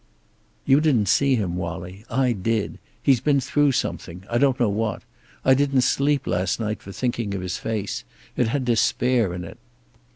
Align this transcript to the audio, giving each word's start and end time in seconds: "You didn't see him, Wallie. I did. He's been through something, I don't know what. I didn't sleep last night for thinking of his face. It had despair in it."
"You 0.65 0.81
didn't 0.81 1.05
see 1.09 1.35
him, 1.35 1.55
Wallie. 1.55 2.05
I 2.09 2.31
did. 2.31 2.79
He's 3.03 3.19
been 3.19 3.39
through 3.39 3.73
something, 3.73 4.23
I 4.31 4.39
don't 4.39 4.59
know 4.59 4.67
what. 4.67 5.03
I 5.45 5.53
didn't 5.53 5.81
sleep 5.81 6.25
last 6.25 6.59
night 6.59 6.81
for 6.81 6.91
thinking 6.91 7.35
of 7.35 7.41
his 7.41 7.57
face. 7.57 8.03
It 8.35 8.47
had 8.47 8.65
despair 8.65 9.31
in 9.31 9.43
it." 9.43 9.59